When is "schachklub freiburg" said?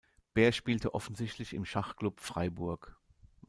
1.63-2.97